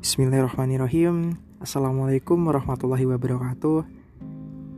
Bismillahirrahmanirrahim. 0.00 1.36
Assalamualaikum 1.60 2.40
warahmatullahi 2.48 3.04
wabarakatuh. 3.04 3.84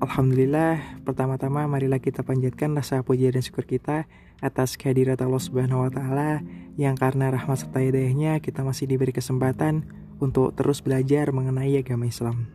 Alhamdulillah 0.02 0.98
Pertama-tama 1.06 1.62
marilah 1.70 2.02
kita 2.02 2.26
panjatkan 2.26 2.74
rasa 2.74 3.06
puji 3.06 3.30
dan 3.30 3.38
syukur 3.38 3.62
kita 3.62 4.10
Atas 4.42 4.74
kehadirat 4.74 5.22
Allah 5.22 5.38
subhanahu 5.38 5.86
wa 5.86 5.90
ta'ala 5.94 6.42
Yang 6.74 6.98
karena 6.98 7.30
rahmat 7.30 7.54
serta 7.54 7.78
hidayahnya 7.78 8.42
Kita 8.42 8.66
masih 8.66 8.90
diberi 8.90 9.14
kesempatan 9.14 9.86
Untuk 10.18 10.58
terus 10.58 10.82
belajar 10.82 11.30
mengenai 11.30 11.78
agama 11.78 12.10
Islam. 12.10 12.50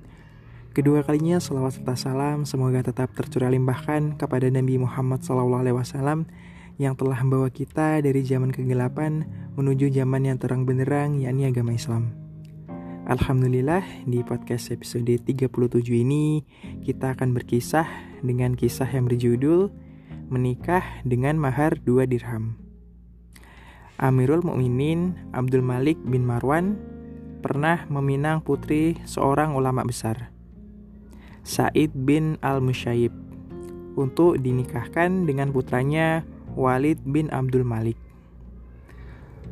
Kedua 0.76 1.08
kalinya 1.08 1.40
salawat 1.40 1.80
serta 1.80 1.96
salam 1.96 2.44
Semoga 2.44 2.84
tetap 2.84 3.16
tercurah 3.16 3.48
limpahkan 3.48 4.20
Kepada 4.20 4.52
Nabi 4.52 4.76
Muhammad 4.76 5.24
SAW 5.24 6.28
Yang 6.76 6.94
telah 7.00 7.20
membawa 7.24 7.48
kita 7.48 8.04
dari 8.04 8.28
zaman 8.28 8.52
kegelapan 8.52 9.24
Menuju 9.56 9.88
zaman 9.88 10.28
yang 10.28 10.36
terang 10.36 10.68
benderang 10.68 11.16
yakni 11.24 11.48
agama 11.48 11.72
Islam 11.72 12.27
Alhamdulillah 13.08 14.04
di 14.04 14.20
podcast 14.20 14.68
episode 14.68 15.08
37 15.08 15.48
ini 15.96 16.44
kita 16.84 17.16
akan 17.16 17.32
berkisah 17.32 17.88
dengan 18.20 18.52
kisah 18.52 18.84
yang 18.92 19.08
berjudul 19.08 19.72
Menikah 20.28 20.84
dengan 21.08 21.40
mahar 21.40 21.80
2 21.88 22.04
dirham. 22.04 22.60
Amirul 23.96 24.44
Mukminin 24.44 25.16
Abdul 25.32 25.64
Malik 25.64 25.96
bin 26.04 26.28
Marwan 26.28 26.76
pernah 27.40 27.88
meminang 27.88 28.44
putri 28.44 29.00
seorang 29.08 29.56
ulama 29.56 29.88
besar, 29.88 30.28
Said 31.48 31.96
bin 31.96 32.36
Al-Musyayib, 32.44 33.16
untuk 33.96 34.36
dinikahkan 34.36 35.24
dengan 35.24 35.56
putranya 35.56 36.28
Walid 36.60 37.00
bin 37.08 37.32
Abdul 37.32 37.64
Malik. 37.64 37.96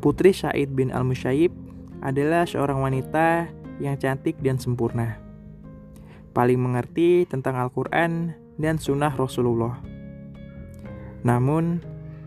Putri 0.04 0.36
Said 0.36 0.76
bin 0.76 0.92
Al-Musyayib 0.92 1.56
adalah 2.04 2.48
seorang 2.48 2.82
wanita 2.82 3.48
yang 3.80 4.00
cantik 4.00 4.40
dan 4.40 4.56
sempurna. 4.60 5.20
Paling 6.36 6.60
mengerti 6.60 7.24
tentang 7.28 7.56
Al-Quran 7.56 8.36
dan 8.60 8.76
sunnah 8.80 9.12
Rasulullah. 9.16 9.80
Namun, 11.24 11.80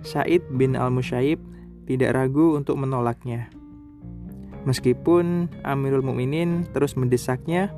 Said 0.05 0.45
bin 0.55 0.79
Al-Musyayib 0.79 1.41
tidak 1.89 2.17
ragu 2.17 2.57
untuk 2.57 2.81
menolaknya. 2.81 3.49
Meskipun 4.69 5.49
Amirul 5.65 6.05
Mukminin 6.05 6.69
terus 6.77 6.99
mendesaknya, 6.99 7.73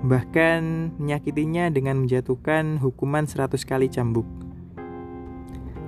bahkan 0.00 0.92
menyakitinya 0.96 1.68
dengan 1.68 2.00
menjatuhkan 2.00 2.80
hukuman 2.80 3.28
100 3.28 3.52
kali 3.68 3.92
cambuk. 3.92 4.24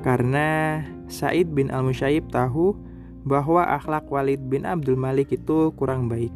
Karena 0.04 0.82
Said 1.08 1.54
bin 1.54 1.72
Al-Musyayib 1.72 2.28
tahu 2.28 2.76
bahwa 3.22 3.62
akhlak 3.66 4.06
Walid 4.10 4.42
bin 4.50 4.66
Abdul 4.66 4.98
Malik 4.98 5.30
itu 5.30 5.70
kurang 5.78 6.10
baik. 6.10 6.34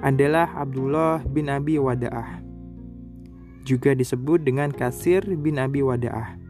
Adalah 0.00 0.48
Abdullah 0.56 1.20
bin 1.28 1.52
Abi 1.52 1.76
Wada'ah. 1.76 2.40
Juga 3.68 3.92
disebut 3.92 4.40
dengan 4.40 4.72
Kasir 4.72 5.20
bin 5.36 5.60
Abi 5.60 5.84
Wada'ah. 5.84 6.40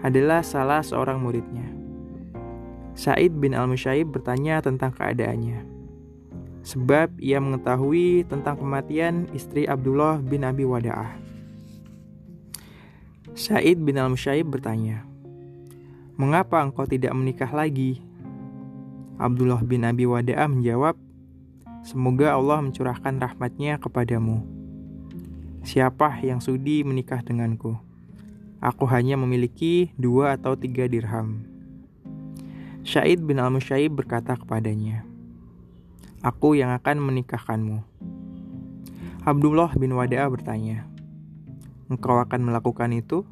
Adalah 0.00 0.40
salah 0.40 0.80
seorang 0.80 1.20
muridnya. 1.20 1.68
Said 2.96 3.36
bin 3.36 3.52
Al-Musyayib 3.52 4.16
bertanya 4.16 4.64
tentang 4.64 4.96
keadaannya. 4.96 5.66
Sebab 6.64 7.20
ia 7.20 7.36
mengetahui 7.36 8.24
tentang 8.24 8.56
kematian 8.56 9.28
istri 9.36 9.68
Abdullah 9.68 10.24
bin 10.24 10.48
Abi 10.48 10.64
Wada'ah. 10.64 11.20
Said 13.36 13.76
bin 13.84 14.00
Al-Musyayib 14.00 14.48
bertanya, 14.48 15.04
Mengapa 16.14 16.62
engkau 16.62 16.86
tidak 16.86 17.10
menikah 17.10 17.50
lagi? 17.50 17.98
Abdullah 19.18 19.58
bin 19.66 19.82
Abi 19.82 20.06
Wada'ah 20.06 20.46
menjawab, 20.46 20.94
Semoga 21.82 22.38
Allah 22.38 22.62
mencurahkan 22.62 23.18
rahmatnya 23.18 23.82
kepadamu. 23.82 24.46
Siapa 25.66 26.22
yang 26.22 26.38
sudi 26.38 26.86
menikah 26.86 27.18
denganku? 27.18 27.74
Aku 28.62 28.86
hanya 28.86 29.18
memiliki 29.18 29.90
dua 29.98 30.38
atau 30.38 30.54
tiga 30.54 30.86
dirham. 30.86 31.42
Syaid 32.86 33.18
bin 33.18 33.42
al-Musyayib 33.42 33.98
berkata 33.98 34.38
kepadanya, 34.38 35.02
Aku 36.22 36.54
yang 36.54 36.70
akan 36.78 37.02
menikahkanmu. 37.02 37.82
Abdullah 39.26 39.74
bin 39.74 39.98
Wada'ah 39.98 40.30
bertanya, 40.30 40.86
Engkau 41.90 42.22
akan 42.22 42.46
melakukan 42.46 42.94
itu? 42.94 43.26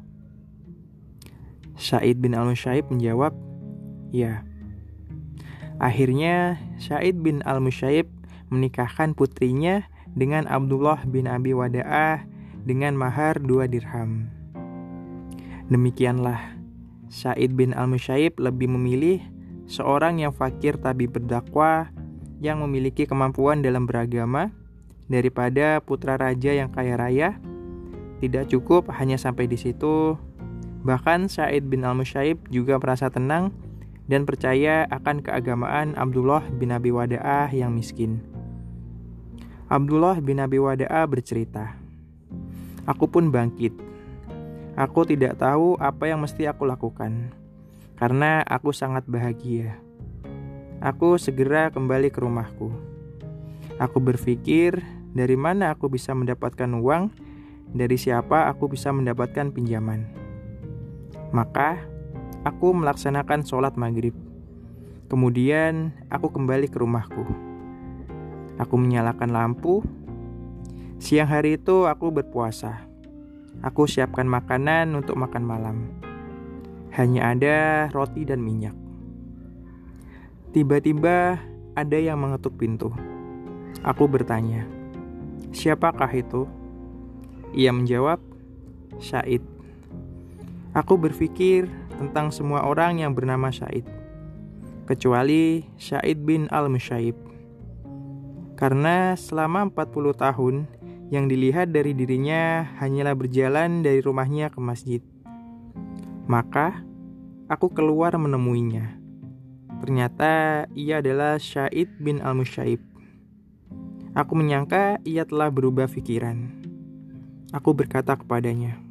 Said 1.83 2.23
bin 2.23 2.31
Al-Musyayib 2.31 2.87
menjawab, 2.87 3.35
"Ya." 4.15 4.47
Akhirnya 5.83 6.55
Said 6.79 7.19
bin 7.19 7.43
Al-Musyayib 7.43 8.07
menikahkan 8.47 9.11
putrinya 9.11 9.83
dengan 10.15 10.47
Abdullah 10.47 11.03
bin 11.03 11.27
Abi 11.27 11.51
Wada'ah 11.51 12.23
dengan 12.63 12.95
mahar 12.95 13.43
dua 13.43 13.67
dirham. 13.67 14.31
Demikianlah, 15.67 16.55
Said 17.11 17.59
bin 17.59 17.75
Al-Musyayib 17.75 18.39
lebih 18.39 18.71
memilih 18.71 19.19
seorang 19.67 20.23
yang 20.23 20.31
fakir 20.31 20.79
tapi 20.79 21.11
berdakwah 21.11 21.91
yang 22.39 22.63
memiliki 22.63 23.03
kemampuan 23.03 23.59
dalam 23.59 23.83
beragama 23.83 24.55
daripada 25.11 25.83
putra 25.83 26.15
raja 26.15 26.55
yang 26.55 26.71
kaya 26.71 26.95
raya. 26.95 27.35
Tidak 28.23 28.47
cukup 28.47 28.87
hanya 28.95 29.19
sampai 29.19 29.51
di 29.51 29.59
situ, 29.59 30.15
Bahkan 30.83 31.31
Said 31.31 31.71
bin 31.71 31.87
Al-Musyayib 31.87 32.51
juga 32.51 32.75
merasa 32.75 33.07
tenang 33.07 33.55
dan 34.11 34.27
percaya 34.27 34.83
akan 34.91 35.23
keagamaan 35.23 35.95
Abdullah 35.95 36.43
bin 36.59 36.75
Abi 36.75 36.91
Wada'ah 36.91 37.47
yang 37.55 37.71
miskin. 37.71 38.19
Abdullah 39.71 40.19
bin 40.19 40.43
Abi 40.43 40.59
Wada'ah 40.59 41.07
bercerita, 41.07 41.79
Aku 42.83 43.07
pun 43.07 43.31
bangkit. 43.31 43.71
Aku 44.75 45.07
tidak 45.07 45.39
tahu 45.39 45.79
apa 45.79 46.11
yang 46.11 46.19
mesti 46.19 46.51
aku 46.51 46.67
lakukan, 46.67 47.31
karena 47.95 48.43
aku 48.43 48.75
sangat 48.75 49.07
bahagia. 49.07 49.79
Aku 50.83 51.15
segera 51.15 51.71
kembali 51.71 52.11
ke 52.11 52.19
rumahku. 52.19 52.75
Aku 53.79 54.03
berpikir, 54.03 54.83
dari 55.15 55.39
mana 55.39 55.71
aku 55.71 55.87
bisa 55.87 56.11
mendapatkan 56.11 56.67
uang, 56.67 57.07
dari 57.71 57.95
siapa 57.95 58.51
aku 58.51 58.67
bisa 58.67 58.91
mendapatkan 58.91 59.47
pinjaman. 59.55 60.22
Maka 61.33 61.81
aku 62.45 62.77
melaksanakan 62.77 63.41
sholat 63.41 63.73
maghrib. 63.73 64.13
Kemudian 65.09 65.89
aku 66.13 66.29
kembali 66.29 66.69
ke 66.69 66.77
rumahku. 66.77 67.25
Aku 68.61 68.77
menyalakan 68.77 69.33
lampu. 69.33 69.81
Siang 71.01 71.25
hari 71.25 71.57
itu 71.57 71.89
aku 71.89 72.13
berpuasa. 72.13 72.85
Aku 73.65 73.89
siapkan 73.89 74.29
makanan 74.29 74.93
untuk 74.93 75.17
makan 75.17 75.41
malam. 75.41 75.77
Hanya 76.93 77.33
ada 77.33 77.57
roti 77.89 78.29
dan 78.29 78.37
minyak. 78.45 78.77
Tiba-tiba 80.53 81.41
ada 81.73 81.97
yang 81.97 82.21
mengetuk 82.21 82.61
pintu. 82.61 82.93
Aku 83.81 84.05
bertanya, 84.05 84.69
"Siapakah 85.49 86.13
itu?" 86.13 86.45
Ia 87.57 87.73
menjawab, 87.73 88.21
"Said." 89.01 89.52
Aku 90.73 90.97
berpikir 90.97 91.69
tentang 92.01 92.33
semua 92.33 92.65
orang 92.65 92.97
yang 92.97 93.13
bernama 93.13 93.53
Said, 93.53 93.85
kecuali 94.89 95.69
Said 95.77 96.25
bin 96.25 96.49
Al-Musyayib. 96.49 97.13
Karena 98.57 99.13
selama 99.13 99.69
40 99.69 100.17
tahun, 100.17 100.55
yang 101.13 101.29
dilihat 101.29 101.69
dari 101.69 101.93
dirinya 101.93 102.65
hanyalah 102.81 103.13
berjalan 103.13 103.85
dari 103.85 104.01
rumahnya 104.01 104.49
ke 104.49 104.57
masjid. 104.57 105.01
Maka, 106.25 106.81
aku 107.45 107.69
keluar 107.69 108.17
menemuinya. 108.17 108.97
Ternyata 109.77 110.65
ia 110.73 111.05
adalah 111.05 111.37
Said 111.37 112.01
bin 112.01 112.17
Al-Musyayib. 112.17 112.81
Aku 114.17 114.33
menyangka 114.33 114.97
ia 115.05 115.21
telah 115.21 115.53
berubah 115.53 115.85
pikiran. 115.85 116.49
Aku 117.53 117.77
berkata 117.77 118.17
kepadanya, 118.17 118.82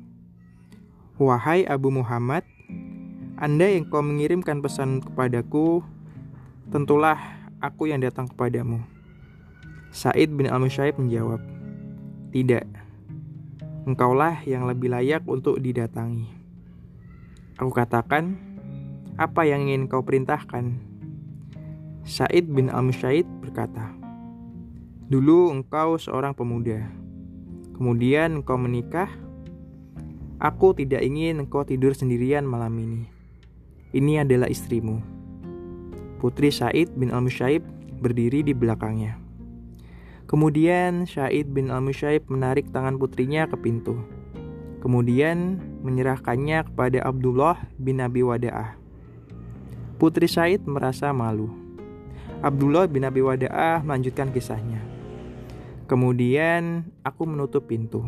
Wahai 1.22 1.62
Abu 1.70 1.94
Muhammad, 1.94 2.42
Anda 3.38 3.70
yang 3.70 3.86
kau 3.86 4.02
mengirimkan 4.02 4.58
pesan 4.58 4.98
kepadaku, 4.98 5.78
tentulah 6.74 7.14
aku 7.62 7.86
yang 7.86 8.02
datang 8.02 8.26
kepadamu. 8.26 8.82
Said 9.94 10.34
bin 10.34 10.50
Al-Musyayib 10.50 10.98
menjawab, 10.98 11.38
Tidak, 12.34 12.66
engkaulah 13.86 14.42
yang 14.50 14.66
lebih 14.66 14.90
layak 14.90 15.22
untuk 15.30 15.62
didatangi. 15.62 16.26
Aku 17.54 17.70
katakan, 17.70 18.34
apa 19.14 19.46
yang 19.46 19.70
ingin 19.70 19.86
kau 19.86 20.02
perintahkan? 20.02 20.74
Said 22.02 22.50
bin 22.50 22.66
Al-Musyayib 22.66 23.30
berkata, 23.46 23.94
Dulu 25.06 25.54
engkau 25.54 26.02
seorang 26.02 26.34
pemuda, 26.34 26.82
kemudian 27.78 28.42
engkau 28.42 28.58
menikah, 28.58 29.06
Aku 30.42 30.74
tidak 30.74 31.06
ingin 31.06 31.46
engkau 31.46 31.62
tidur 31.62 31.94
sendirian 31.94 32.42
malam 32.42 32.74
ini. 32.74 33.06
Ini 33.94 34.26
adalah 34.26 34.50
istrimu. 34.50 34.98
Putri 36.18 36.50
Said 36.50 36.90
bin 36.98 37.14
Al-Musyayib 37.14 37.62
berdiri 38.02 38.42
di 38.42 38.50
belakangnya. 38.50 39.22
Kemudian 40.26 41.06
Syahid 41.06 41.54
bin 41.54 41.70
Al-Musyayib 41.70 42.26
menarik 42.26 42.66
tangan 42.74 42.98
putrinya 42.98 43.46
ke 43.46 43.54
pintu. 43.54 44.02
Kemudian 44.82 45.62
menyerahkannya 45.86 46.66
kepada 46.66 47.06
Abdullah 47.06 47.62
bin 47.78 48.02
Abi 48.02 48.26
Wada'ah. 48.26 48.74
Putri 50.02 50.26
Syahid 50.26 50.66
merasa 50.66 51.14
malu. 51.14 51.52
Abdullah 52.42 52.90
bin 52.90 53.06
Abi 53.06 53.22
Wada'ah 53.22 53.86
melanjutkan 53.86 54.34
kisahnya. 54.34 54.82
Kemudian 55.86 56.90
aku 57.06 57.30
menutup 57.30 57.70
pintu. 57.70 58.02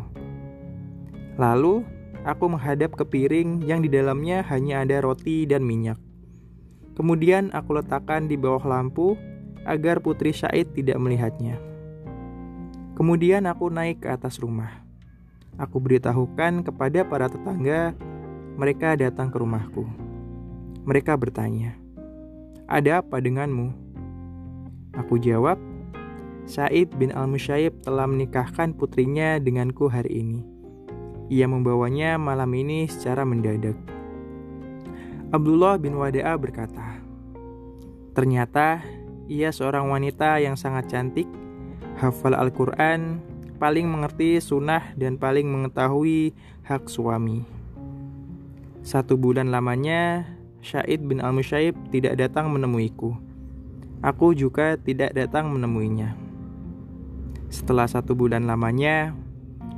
Lalu 1.39 1.87
aku 2.25 2.49
menghadap 2.49 2.97
ke 2.97 3.05
piring 3.05 3.63
yang 3.63 3.85
di 3.85 3.93
dalamnya 3.93 4.41
hanya 4.49 4.83
ada 4.83 5.05
roti 5.05 5.45
dan 5.45 5.63
minyak. 5.63 6.01
Kemudian 6.97 7.53
aku 7.53 7.79
letakkan 7.79 8.27
di 8.27 8.41
bawah 8.41 8.65
lampu 8.65 9.15
agar 9.69 10.01
Putri 10.01 10.33
Said 10.33 10.73
tidak 10.73 10.97
melihatnya. 10.97 11.61
Kemudian 12.95 13.45
aku 13.45 13.69
naik 13.69 14.07
ke 14.07 14.09
atas 14.09 14.39
rumah. 14.39 14.85
Aku 15.59 15.79
beritahukan 15.79 16.67
kepada 16.67 17.03
para 17.07 17.27
tetangga, 17.27 17.95
mereka 18.55 18.95
datang 18.95 19.31
ke 19.31 19.37
rumahku. 19.39 19.87
Mereka 20.87 21.19
bertanya, 21.19 21.75
"Ada 22.71 23.03
apa 23.03 23.19
denganmu?" 23.19 23.75
Aku 24.95 25.19
jawab, 25.19 25.59
Said 26.47 26.95
bin 26.95 27.11
Al-Musyayib 27.11 27.83
telah 27.83 28.07
menikahkan 28.07 28.79
putrinya 28.79 29.43
denganku 29.43 29.91
hari 29.91 30.23
ini. 30.23 30.54
Ia 31.35 31.51
membawanya 31.51 32.15
malam 32.15 32.47
ini 32.55 32.87
secara 32.87 33.27
mendadak. 33.27 33.75
Abdullah 35.35 35.83
bin 35.83 35.99
Wada'a 35.99 36.39
berkata, 36.39 37.03
Ternyata 38.15 38.87
ia 39.27 39.51
seorang 39.51 39.91
wanita 39.91 40.39
yang 40.39 40.55
sangat 40.55 40.95
cantik, 40.95 41.27
hafal 41.99 42.39
Al-Quran, 42.39 43.19
paling 43.59 43.91
mengerti 43.91 44.39
sunnah 44.39 44.95
dan 44.95 45.19
paling 45.19 45.51
mengetahui 45.51 46.39
hak 46.71 46.87
suami. 46.87 47.43
Satu 48.87 49.19
bulan 49.19 49.51
lamanya, 49.51 50.31
Syahid 50.63 51.03
bin 51.03 51.19
Al-Musyayib 51.19 51.75
tidak 51.91 52.15
datang 52.15 52.47
menemuiku. 52.55 53.11
Aku 54.07 54.39
juga 54.39 54.79
tidak 54.79 55.19
datang 55.19 55.51
menemuinya. 55.51 56.15
Setelah 57.51 57.91
satu 57.91 58.15
bulan 58.15 58.47
lamanya, 58.47 59.19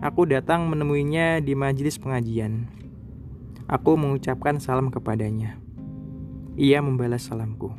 aku 0.04 0.28
datang 0.28 0.68
menemuinya 0.68 1.40
di 1.40 1.56
majelis 1.56 1.96
pengajian. 1.96 2.68
Aku 3.66 3.98
mengucapkan 3.98 4.60
salam 4.60 4.92
kepadanya. 4.92 5.58
Ia 6.56 6.80
membalas 6.84 7.26
salamku. 7.26 7.72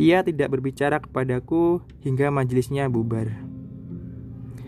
Ia 0.00 0.24
tidak 0.24 0.52
berbicara 0.56 0.98
kepadaku 0.98 1.84
hingga 2.02 2.32
majelisnya 2.32 2.88
bubar. 2.88 3.30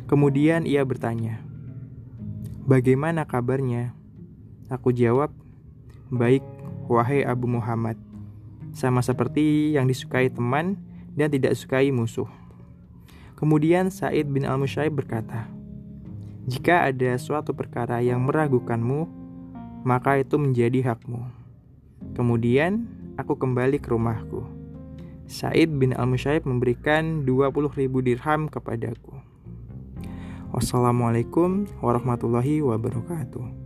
Kemudian 0.05 0.69
ia 0.69 0.85
bertanya, 0.85 1.41
"Bagaimana 2.69 3.25
kabarnya?" 3.25 3.97
Aku 4.69 4.93
jawab, 4.93 5.33
"Baik, 6.13 6.45
wahai 6.87 7.25
Abu 7.25 7.49
Muhammad." 7.49 7.97
Sama 8.77 9.01
seperti 9.01 9.73
yang 9.73 9.89
disukai 9.89 10.29
teman 10.29 10.77
dan 11.15 11.33
tidak 11.33 11.57
sukai 11.57 11.89
musuh. 11.89 12.29
Kemudian 13.35 13.91
Said 13.91 14.31
bin 14.31 14.47
Al-Musyayib 14.47 14.99
berkata, 14.99 15.54
Jika 16.45 16.85
ada 16.93 17.17
suatu 17.17 17.57
perkara 17.57 18.05
yang 18.05 18.29
meragukanmu, 18.29 19.09
maka 19.89 20.21
itu 20.21 20.37
menjadi 20.37 20.93
hakmu. 20.93 21.25
Kemudian 22.13 22.85
aku 23.17 23.41
kembali 23.41 23.81
ke 23.81 23.89
rumahku. 23.89 24.45
Said 25.25 25.73
bin 25.81 25.97
Al-Musyayib 25.97 26.45
memberikan 26.45 27.25
20 27.25 27.73
ribu 27.81 28.05
dirham 28.05 28.53
kepadaku. 28.53 29.17
Wassalamualaikum 30.53 31.65
warahmatullahi 31.81 32.61
wabarakatuh. 32.61 33.64